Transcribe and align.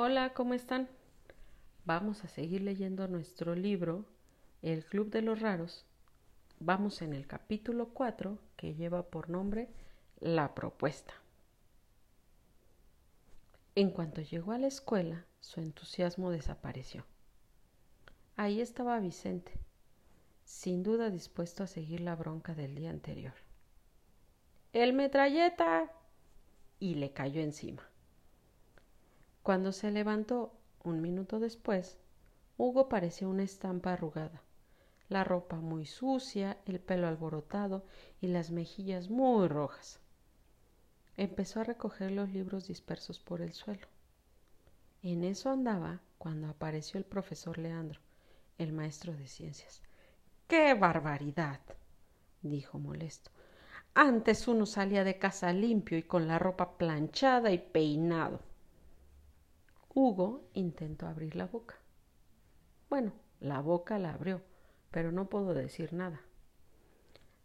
Hola, 0.00 0.32
¿cómo 0.32 0.54
están? 0.54 0.88
Vamos 1.84 2.22
a 2.22 2.28
seguir 2.28 2.62
leyendo 2.62 3.08
nuestro 3.08 3.56
libro, 3.56 4.04
El 4.62 4.84
Club 4.84 5.10
de 5.10 5.22
los 5.22 5.40
Raros. 5.40 5.86
Vamos 6.60 7.02
en 7.02 7.12
el 7.12 7.26
capítulo 7.26 7.88
4 7.88 8.38
que 8.56 8.76
lleva 8.76 9.10
por 9.10 9.28
nombre 9.28 9.66
La 10.20 10.54
propuesta. 10.54 11.14
En 13.74 13.90
cuanto 13.90 14.22
llegó 14.22 14.52
a 14.52 14.58
la 14.58 14.68
escuela, 14.68 15.24
su 15.40 15.58
entusiasmo 15.58 16.30
desapareció. 16.30 17.04
Ahí 18.36 18.60
estaba 18.60 19.00
Vicente, 19.00 19.50
sin 20.44 20.84
duda 20.84 21.10
dispuesto 21.10 21.64
a 21.64 21.66
seguir 21.66 22.02
la 22.02 22.14
bronca 22.14 22.54
del 22.54 22.76
día 22.76 22.90
anterior. 22.90 23.34
¡El 24.72 24.92
metralleta! 24.92 25.90
y 26.78 26.94
le 26.94 27.10
cayó 27.10 27.40
encima. 27.40 27.87
Cuando 29.48 29.72
se 29.72 29.90
levantó 29.90 30.52
un 30.84 31.00
minuto 31.00 31.40
después, 31.40 31.96
Hugo 32.58 32.90
parecía 32.90 33.28
una 33.28 33.44
estampa 33.44 33.94
arrugada, 33.94 34.42
la 35.08 35.24
ropa 35.24 35.56
muy 35.56 35.86
sucia, 35.86 36.58
el 36.66 36.80
pelo 36.80 37.08
alborotado 37.08 37.86
y 38.20 38.26
las 38.26 38.50
mejillas 38.50 39.08
muy 39.08 39.48
rojas. 39.48 40.00
Empezó 41.16 41.60
a 41.60 41.64
recoger 41.64 42.10
los 42.10 42.28
libros 42.28 42.66
dispersos 42.66 43.20
por 43.20 43.40
el 43.40 43.54
suelo. 43.54 43.86
En 45.02 45.24
eso 45.24 45.48
andaba 45.48 46.02
cuando 46.18 46.48
apareció 46.48 46.98
el 46.98 47.06
profesor 47.06 47.56
Leandro, 47.56 48.02
el 48.58 48.74
maestro 48.74 49.14
de 49.14 49.28
ciencias. 49.28 49.80
¡Qué 50.46 50.74
barbaridad! 50.74 51.60
dijo 52.42 52.78
molesto. 52.78 53.30
Antes 53.94 54.46
uno 54.46 54.66
salía 54.66 55.04
de 55.04 55.18
casa 55.18 55.54
limpio 55.54 55.96
y 55.96 56.02
con 56.02 56.28
la 56.28 56.38
ropa 56.38 56.76
planchada 56.76 57.50
y 57.50 57.56
peinado. 57.56 58.46
Hugo 59.94 60.48
intentó 60.54 61.06
abrir 61.06 61.36
la 61.36 61.46
boca. 61.46 61.76
Bueno, 62.88 63.12
la 63.40 63.60
boca 63.60 63.98
la 63.98 64.14
abrió, 64.14 64.42
pero 64.90 65.12
no 65.12 65.28
pudo 65.28 65.54
decir 65.54 65.92
nada. 65.92 66.20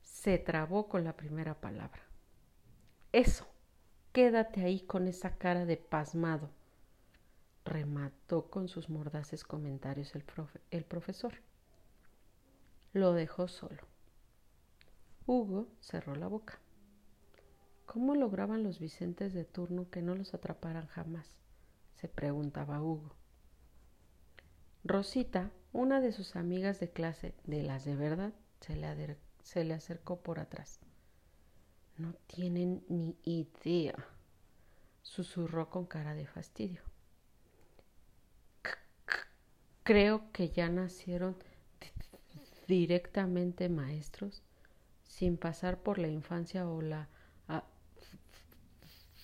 Se 0.02 0.38
trabó 0.38 0.88
con 0.88 1.04
la 1.04 1.16
primera 1.18 1.60
palabra. 1.60 2.02
Eso, 3.12 3.48
quédate 4.12 4.64
ahí 4.64 4.82
con 4.82 5.08
esa 5.08 5.38
cara 5.38 5.66
de 5.66 5.78
pasmado, 5.78 6.50
remató 7.66 8.50
con 8.50 8.68
sus 8.68 8.90
mordaces 8.90 9.44
comentarios 9.44 10.16
el, 10.16 10.24
el 10.72 10.86
profesor. 10.86 11.34
Lo 12.94 13.14
dejó 13.14 13.48
solo. 13.48 13.84
Hugo 15.26 15.68
cerró 15.80 16.16
la 16.16 16.28
boca. 16.28 16.60
¿Cómo 17.86 18.16
lograban 18.16 18.64
los 18.64 18.80
Vicentes 18.80 19.34
de 19.34 19.46
turno 19.46 19.90
que 19.90 20.02
no 20.02 20.16
los 20.16 20.34
atraparan 20.34 20.88
jamás? 20.88 21.38
Se 22.04 22.10
preguntaba 22.10 22.82
Hugo. 22.82 23.16
Rosita, 24.84 25.52
una 25.72 26.02
de 26.02 26.12
sus 26.12 26.36
amigas 26.36 26.82
de 26.82 26.90
clase, 26.92 27.34
de 27.46 27.64
las 27.64 27.86
de 27.86 27.96
verdad, 27.96 28.34
se 28.60 28.76
le, 28.76 29.18
se 29.42 29.64
le 29.64 29.74
acercó 29.74 30.20
por 30.20 30.40
atrás. 30.40 30.82
No 31.98 32.14
tienen 32.28 32.84
ni 32.90 33.16
idea, 33.24 33.96
susurró 35.02 35.70
con 35.70 35.86
cara 35.86 36.14
de 36.14 36.28
fastidio. 36.28 36.82
Creo 39.84 40.30
que 40.34 40.50
ya 40.50 40.68
nacieron 40.68 41.38
directamente 42.68 43.70
maestros 43.70 44.44
sin 45.04 45.38
pasar 45.38 45.82
por 45.82 46.00
la 46.00 46.10
infancia 46.10 46.68
o 46.68 46.82
la 46.82 47.08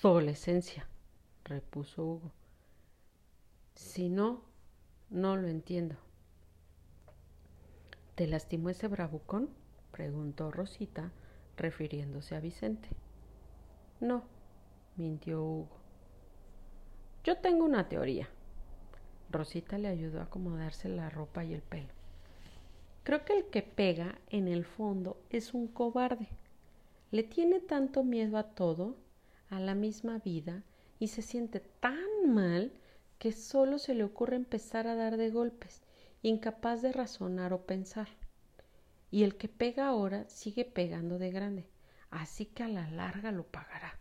adolescencia, 0.01 0.87
repuso 1.43 2.05
Hugo. 2.05 2.38
Si 3.79 4.09
no, 4.09 4.41
no 5.09 5.37
lo 5.37 5.47
entiendo. 5.47 5.95
¿Te 8.15 8.27
lastimó 8.27 8.69
ese 8.69 8.89
bravucón? 8.89 9.49
preguntó 9.93 10.51
Rosita, 10.51 11.13
refiriéndose 11.55 12.35
a 12.35 12.41
Vicente. 12.41 12.89
No, 14.01 14.23
mintió 14.97 15.41
Hugo. 15.41 15.77
Yo 17.23 17.37
tengo 17.37 17.63
una 17.63 17.87
teoría. 17.87 18.27
Rosita 19.31 19.77
le 19.77 19.87
ayudó 19.87 20.19
a 20.19 20.23
acomodarse 20.23 20.89
la 20.89 21.09
ropa 21.09 21.45
y 21.45 21.53
el 21.53 21.61
pelo. 21.61 21.93
Creo 23.03 23.23
que 23.23 23.37
el 23.37 23.45
que 23.45 23.61
pega 23.61 24.19
en 24.29 24.49
el 24.49 24.65
fondo 24.65 25.21
es 25.29 25.53
un 25.53 25.69
cobarde. 25.69 26.27
Le 27.11 27.23
tiene 27.23 27.61
tanto 27.61 28.03
miedo 28.03 28.37
a 28.37 28.43
todo, 28.43 28.97
a 29.49 29.61
la 29.61 29.73
misma 29.73 30.19
vida, 30.19 30.63
y 30.99 31.07
se 31.07 31.21
siente 31.21 31.61
tan 31.61 32.33
mal 32.33 32.73
que 33.19 33.33
solo 33.33 33.77
se 33.77 33.93
le 33.93 34.03
ocurre 34.03 34.37
empezar 34.37 34.87
a 34.87 34.95
dar 34.95 35.17
de 35.17 35.29
golpes, 35.29 35.81
incapaz 36.23 36.81
de 36.81 36.93
razonar 36.93 37.53
o 37.53 37.65
pensar. 37.65 38.07
Y 39.11 39.23
el 39.23 39.37
que 39.37 39.49
pega 39.49 39.87
ahora 39.87 40.27
sigue 40.29 40.65
pegando 40.65 41.19
de 41.19 41.29
grande, 41.29 41.69
así 42.09 42.45
que 42.45 42.63
a 42.63 42.67
la 42.67 42.89
larga 42.89 43.31
lo 43.31 43.45
pagará. 43.45 43.99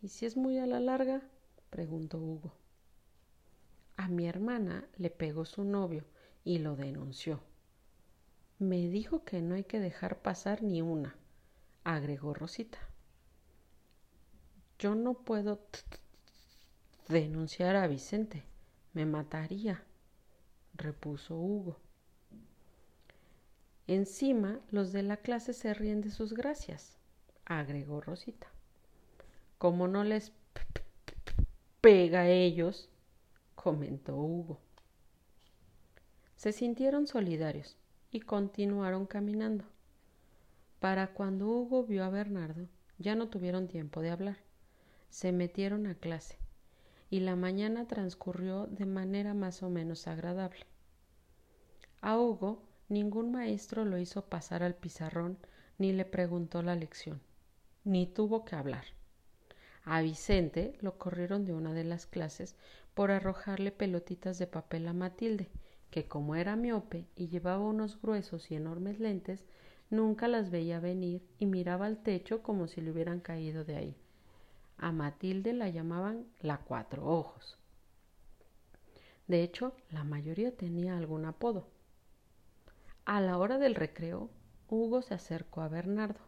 ¿Y 0.00 0.08
si 0.08 0.26
es 0.26 0.36
muy 0.36 0.58
a 0.58 0.66
la 0.66 0.80
larga? 0.80 1.22
preguntó 1.68 2.18
Hugo. 2.18 2.52
A 3.96 4.08
mi 4.08 4.26
hermana 4.26 4.88
le 4.96 5.10
pegó 5.10 5.44
su 5.44 5.64
novio, 5.64 6.06
y 6.44 6.58
lo 6.58 6.76
denunció. 6.76 7.40
Me 8.58 8.88
dijo 8.88 9.24
que 9.24 9.42
no 9.42 9.54
hay 9.54 9.64
que 9.64 9.80
dejar 9.80 10.22
pasar 10.22 10.62
ni 10.62 10.82
una, 10.82 11.16
agregó 11.84 12.34
Rosita. 12.34 12.78
Yo 14.78 14.94
no 14.94 15.14
puedo 15.14 15.60
denunciar 17.10 17.74
a 17.74 17.88
Vicente, 17.88 18.44
me 18.92 19.04
mataría, 19.04 19.82
repuso 20.74 21.36
Hugo. 21.36 21.76
Encima, 23.88 24.60
los 24.70 24.92
de 24.92 25.02
la 25.02 25.16
clase 25.16 25.52
se 25.52 25.74
ríen 25.74 26.00
de 26.02 26.10
sus 26.10 26.32
gracias, 26.32 26.96
agregó 27.44 28.00
Rosita. 28.00 28.46
Como 29.58 29.88
no 29.88 30.04
les 30.04 30.32
pega 31.80 32.20
a 32.20 32.28
ellos, 32.28 32.88
comentó 33.56 34.16
Hugo. 34.16 34.60
Se 36.36 36.52
sintieron 36.52 37.08
solidarios 37.08 37.76
y 38.12 38.20
continuaron 38.20 39.06
caminando. 39.06 39.64
Para 40.78 41.08
cuando 41.08 41.48
Hugo 41.48 41.84
vio 41.84 42.04
a 42.04 42.10
Bernardo, 42.10 42.68
ya 42.98 43.16
no 43.16 43.28
tuvieron 43.28 43.66
tiempo 43.66 44.00
de 44.00 44.10
hablar. 44.10 44.38
Se 45.10 45.32
metieron 45.32 45.86
a 45.86 45.96
clase 45.96 46.39
y 47.10 47.20
la 47.20 47.34
mañana 47.36 47.86
transcurrió 47.86 48.66
de 48.68 48.86
manera 48.86 49.34
más 49.34 49.62
o 49.62 49.68
menos 49.68 50.06
agradable. 50.06 50.64
A 52.00 52.16
Hugo 52.18 52.62
ningún 52.88 53.32
maestro 53.32 53.84
lo 53.84 53.98
hizo 53.98 54.24
pasar 54.26 54.62
al 54.62 54.74
pizarrón 54.74 55.36
ni 55.78 55.92
le 55.92 56.04
preguntó 56.04 56.62
la 56.62 56.76
lección, 56.76 57.20
ni 57.84 58.06
tuvo 58.06 58.44
que 58.44 58.56
hablar. 58.56 58.84
A 59.84 60.02
Vicente 60.02 60.76
lo 60.80 60.98
corrieron 60.98 61.44
de 61.44 61.52
una 61.52 61.72
de 61.72 61.84
las 61.84 62.06
clases 62.06 62.54
por 62.94 63.10
arrojarle 63.10 63.72
pelotitas 63.72 64.38
de 64.38 64.46
papel 64.46 64.86
a 64.86 64.92
Matilde, 64.92 65.50
que 65.90 66.06
como 66.06 66.36
era 66.36 66.54
miope 66.54 67.06
y 67.16 67.28
llevaba 67.28 67.64
unos 67.64 68.00
gruesos 68.00 68.50
y 68.50 68.54
enormes 68.54 69.00
lentes, 69.00 69.44
nunca 69.88 70.28
las 70.28 70.50
veía 70.50 70.80
venir 70.80 71.26
y 71.38 71.46
miraba 71.46 71.86
al 71.86 72.02
techo 72.02 72.42
como 72.42 72.68
si 72.68 72.80
le 72.80 72.92
hubieran 72.92 73.20
caído 73.20 73.64
de 73.64 73.76
ahí. 73.76 73.96
A 74.82 74.92
Matilde 74.92 75.52
la 75.52 75.68
llamaban 75.68 76.26
la 76.40 76.56
cuatro 76.56 77.04
ojos. 77.04 77.58
De 79.28 79.42
hecho, 79.42 79.76
la 79.90 80.04
mayoría 80.04 80.56
tenía 80.56 80.96
algún 80.96 81.26
apodo. 81.26 81.68
A 83.04 83.20
la 83.20 83.36
hora 83.36 83.58
del 83.58 83.74
recreo, 83.74 84.30
Hugo 84.70 85.02
se 85.02 85.12
acercó 85.12 85.60
a 85.60 85.68
Bernardo. 85.68 86.20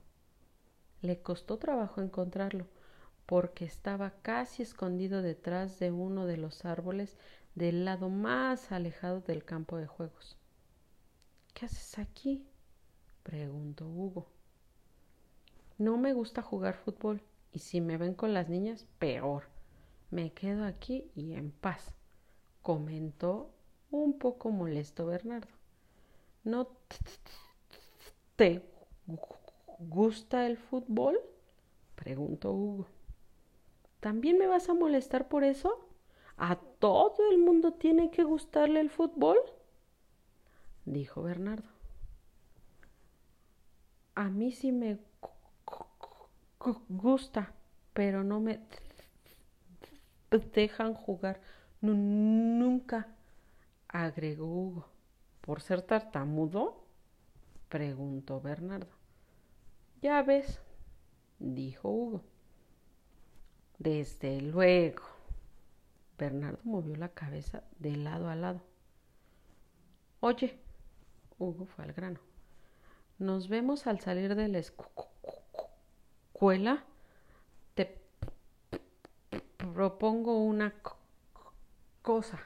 Le 1.00 1.22
costó 1.22 1.56
trabajo 1.56 2.02
encontrarlo, 2.02 2.66
porque 3.24 3.64
estaba 3.64 4.10
casi 4.20 4.62
escondido 4.62 5.22
detrás 5.22 5.78
de 5.78 5.90
uno 5.90 6.26
de 6.26 6.36
los 6.36 6.66
árboles 6.66 7.16
del 7.54 7.86
lado 7.86 8.10
más 8.10 8.70
alejado 8.70 9.22
del 9.22 9.46
campo 9.46 9.78
de 9.78 9.86
juegos. 9.86 10.36
¿Qué 11.54 11.64
haces 11.64 11.98
aquí? 11.98 12.46
preguntó 13.22 13.88
Hugo. 13.88 14.26
No 15.78 15.96
me 15.96 16.12
gusta 16.12 16.42
jugar 16.42 16.74
fútbol 16.74 17.22
y 17.52 17.58
si 17.58 17.80
me 17.80 17.98
ven 17.98 18.14
con 18.14 18.34
las 18.34 18.48
niñas, 18.48 18.86
peor. 18.98 19.44
Me 20.10 20.32
quedo 20.32 20.64
aquí 20.64 21.10
y 21.14 21.34
en 21.34 21.50
paz, 21.50 21.94
comentó 22.60 23.50
un 23.90 24.18
poco 24.18 24.50
molesto 24.50 25.06
Bernardo. 25.06 25.52
¿No 26.44 26.68
te 28.36 28.62
gusta 29.78 30.46
el 30.46 30.56
fútbol? 30.56 31.18
preguntó 31.94 32.52
Hugo. 32.52 32.86
¿También 34.00 34.38
me 34.38 34.46
vas 34.46 34.68
a 34.68 34.74
molestar 34.74 35.28
por 35.28 35.44
eso? 35.44 35.78
¿A 36.36 36.56
todo 36.56 37.30
el 37.30 37.38
mundo 37.38 37.74
tiene 37.74 38.10
que 38.10 38.24
gustarle 38.24 38.80
el 38.80 38.90
fútbol? 38.90 39.38
dijo 40.84 41.22
Bernardo. 41.22 41.68
A 44.14 44.28
mí 44.28 44.52
sí 44.52 44.72
me 44.72 44.98
gusta, 46.88 47.52
pero 47.92 48.24
no 48.24 48.40
me 48.40 48.60
dejan 50.54 50.94
jugar 50.94 51.40
nunca, 51.80 53.08
agregó 53.88 54.46
Hugo. 54.46 54.88
¿Por 55.40 55.60
ser 55.60 55.82
tartamudo? 55.82 56.84
preguntó 57.68 58.40
Bernardo. 58.40 58.94
Ya 60.00 60.22
ves, 60.22 60.60
dijo 61.38 61.88
Hugo. 61.88 62.24
Desde 63.78 64.40
luego. 64.40 65.02
Bernardo 66.16 66.60
movió 66.62 66.94
la 66.94 67.08
cabeza 67.08 67.64
de 67.78 67.96
lado 67.96 68.28
a 68.28 68.36
lado. 68.36 68.62
Oye, 70.20 70.60
Hugo 71.38 71.66
fue 71.66 71.84
al 71.84 71.92
grano. 71.92 72.20
Nos 73.18 73.48
vemos 73.48 73.86
al 73.86 73.98
salir 74.00 74.36
de 74.36 74.48
la. 74.48 74.60
Te 77.76 78.00
propongo 79.58 80.42
una 80.42 80.74
cosa. 82.02 82.40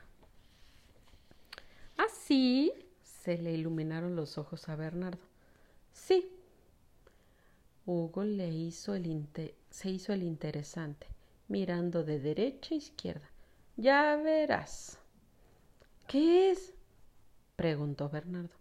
Así 1.96 2.74
¿Ah, 2.76 2.80
se 3.02 3.38
le 3.38 3.52
iluminaron 3.52 4.14
los 4.14 4.36
ojos 4.36 4.68
a 4.68 4.76
Bernardo. 4.76 5.22
Sí. 5.94 6.30
Hugo 7.86 8.22
le 8.24 8.48
hizo 8.48 8.94
el 8.94 9.26
se 9.70 9.88
hizo 9.88 10.12
el 10.12 10.24
interesante, 10.24 11.06
mirando 11.48 12.04
de 12.04 12.20
derecha 12.20 12.74
a 12.74 12.78
izquierda. 12.78 13.30
Ya 13.78 14.14
verás. 14.16 14.98
¿Qué 16.06 16.50
es? 16.50 16.74
preguntó 17.56 18.10
Bernardo. 18.10 18.54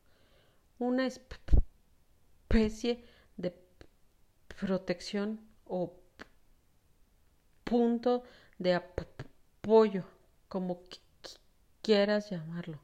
Una 0.80 1.06
especie 1.06 3.04
de 3.36 3.65
protección 4.60 5.40
o 5.66 5.94
punto 7.64 8.24
de 8.58 8.76
apoyo, 8.76 10.04
como 10.48 10.82
quieras 11.82 12.30
llamarlo. 12.30 12.80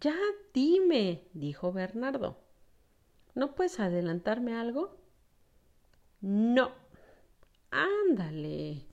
Ya 0.00 0.16
dime, 0.54 1.22
dijo 1.34 1.72
Bernardo. 1.72 2.38
¿No 3.34 3.54
puedes 3.54 3.78
adelantarme 3.80 4.54
algo? 4.54 4.96
No. 6.20 6.72
Ándale. 7.70 8.86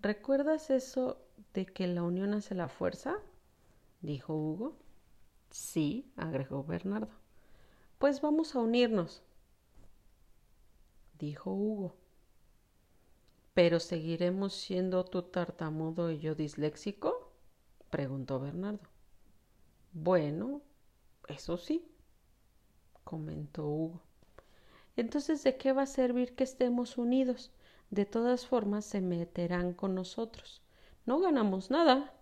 ¿Recuerdas 0.00 0.70
eso 0.70 1.20
de 1.54 1.66
que 1.66 1.86
la 1.86 2.02
unión 2.02 2.34
hace 2.34 2.54
la 2.54 2.68
fuerza? 2.68 3.16
dijo 4.00 4.34
Hugo. 4.34 4.76
Sí, 5.50 6.12
agregó 6.16 6.64
Bernardo. 6.64 7.12
Pues 7.98 8.20
vamos 8.20 8.54
a 8.54 8.60
unirnos, 8.60 9.22
dijo 11.18 11.52
Hugo. 11.52 11.96
¿Pero 13.54 13.80
seguiremos 13.80 14.54
siendo 14.54 15.04
tú 15.04 15.22
tartamudo 15.22 16.10
y 16.10 16.20
yo 16.20 16.34
disléxico? 16.34 17.32
preguntó 17.90 18.38
Bernardo. 18.38 18.88
Bueno, 19.92 20.62
eso 21.26 21.56
sí, 21.56 21.84
comentó 23.04 23.66
Hugo. 23.66 24.00
Entonces, 24.96 25.42
¿de 25.44 25.56
qué 25.56 25.72
va 25.72 25.82
a 25.82 25.86
servir 25.86 26.34
que 26.34 26.44
estemos 26.44 26.98
unidos? 26.98 27.50
De 27.90 28.04
todas 28.04 28.46
formas, 28.46 28.84
se 28.84 29.00
meterán 29.00 29.72
con 29.72 29.94
nosotros. 29.94 30.62
No 31.06 31.20
ganamos 31.20 31.70
nada, 31.70 32.12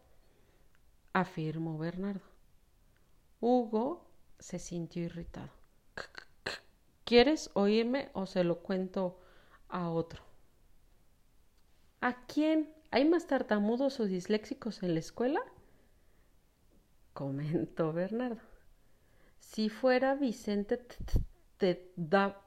afirmó 1.12 1.78
Bernardo. 1.78 2.20
Hugo 3.40 4.06
se 4.38 4.58
sintió 4.58 5.02
irritado. 5.02 5.50
¿Quieres 7.06 7.50
oírme 7.54 8.10
o 8.14 8.26
se 8.26 8.42
lo 8.42 8.58
cuento 8.58 9.20
a 9.68 9.90
otro? 9.90 10.24
¿A 12.00 12.26
quién? 12.26 12.74
¿Hay 12.90 13.04
más 13.04 13.28
tartamudos 13.28 14.00
o 14.00 14.06
disléxicos 14.06 14.82
en 14.82 14.94
la 14.94 14.98
escuela? 14.98 15.40
comentó 17.12 17.92
Bernardo. 17.92 18.40
Si 19.38 19.68
fuera 19.68 20.16
Vicente 20.16 20.84
te, 21.58 21.92
daba 21.96 22.42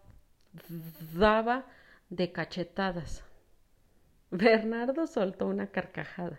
de 2.10 2.34
cachetadas. 2.34 3.24
Bernardo 4.30 5.08
soltó 5.08 5.48
una 5.48 5.68
carcajada. 5.68 6.38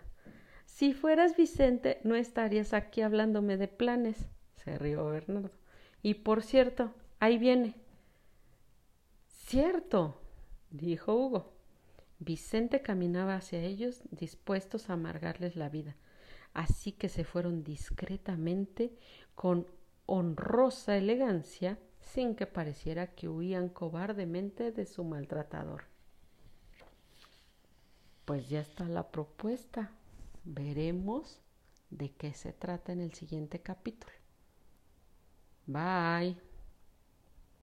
Si 0.65 0.93
fueras 0.93 1.35
Vicente, 1.35 1.99
no 2.03 2.13
estarías 2.13 2.75
aquí 2.75 3.01
hablándome 3.01 3.57
de 3.57 3.67
planes, 3.67 4.29
se 4.63 4.77
rió 4.77 5.07
Bernardo. 5.07 5.49
Y 6.03 6.13
por 6.13 6.43
cierto, 6.43 6.93
ahí 7.19 7.39
viene. 7.39 7.80
Cierto, 9.51 10.21
dijo 10.69 11.13
Hugo. 11.13 11.53
Vicente 12.19 12.81
caminaba 12.81 13.35
hacia 13.35 13.59
ellos 13.59 14.01
dispuestos 14.11 14.89
a 14.89 14.93
amargarles 14.93 15.55
la 15.55 15.69
vida 15.69 15.95
así 16.53 16.91
que 16.91 17.09
se 17.09 17.23
fueron 17.23 17.63
discretamente 17.63 18.93
con 19.35 19.67
honrosa 20.05 20.97
elegancia 20.97 21.79
sin 21.99 22.35
que 22.35 22.47
pareciera 22.47 23.07
que 23.07 23.29
huían 23.29 23.69
cobardemente 23.69 24.71
de 24.71 24.85
su 24.85 25.03
maltratador. 25.03 25.83
Pues 28.25 28.49
ya 28.49 28.61
está 28.61 28.85
la 28.85 29.11
propuesta. 29.11 29.91
Veremos 30.43 31.39
de 31.89 32.11
qué 32.11 32.33
se 32.33 32.53
trata 32.53 32.91
en 32.91 33.01
el 33.01 33.13
siguiente 33.13 33.61
capítulo. 33.61 34.13
Bye. 35.67 36.50